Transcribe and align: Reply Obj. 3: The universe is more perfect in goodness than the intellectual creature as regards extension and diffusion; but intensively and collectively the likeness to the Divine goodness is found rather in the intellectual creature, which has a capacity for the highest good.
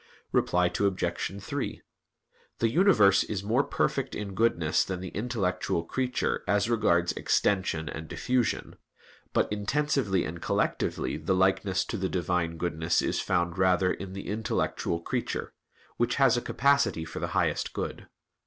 Reply 0.31 0.65
Obj. 0.79 1.43
3: 1.43 1.81
The 2.57 2.69
universe 2.69 3.23
is 3.23 3.43
more 3.43 3.63
perfect 3.63 4.15
in 4.15 4.33
goodness 4.33 4.83
than 4.83 4.99
the 4.99 5.09
intellectual 5.09 5.83
creature 5.83 6.43
as 6.47 6.67
regards 6.71 7.11
extension 7.11 7.87
and 7.87 8.07
diffusion; 8.07 8.77
but 9.31 9.47
intensively 9.53 10.25
and 10.25 10.41
collectively 10.41 11.17
the 11.17 11.35
likeness 11.35 11.85
to 11.85 11.97
the 11.97 12.09
Divine 12.09 12.57
goodness 12.57 13.03
is 13.03 13.19
found 13.21 13.59
rather 13.59 13.93
in 13.93 14.13
the 14.13 14.27
intellectual 14.27 14.99
creature, 15.01 15.53
which 15.97 16.15
has 16.15 16.35
a 16.35 16.41
capacity 16.41 17.05
for 17.05 17.19
the 17.19 17.27
highest 17.37 17.71
good. 17.71 18.07